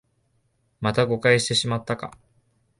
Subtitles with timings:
[0.79, 2.17] また誤解してしまったか